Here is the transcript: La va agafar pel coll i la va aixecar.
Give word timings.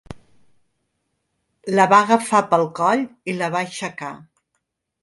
La 1.75 1.85
va 1.93 2.01
agafar 2.07 2.43
pel 2.55 2.67
coll 2.81 3.05
i 3.35 3.39
la 3.43 3.53
va 3.59 3.65
aixecar. 3.69 4.15